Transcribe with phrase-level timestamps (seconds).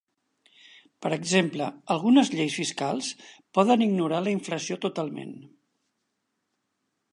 [1.05, 3.11] Per exemple, algunes lleis fiscals
[3.59, 5.39] poden ignorar la inflació totalment.